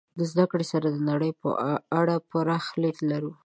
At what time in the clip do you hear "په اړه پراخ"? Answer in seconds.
1.41-2.65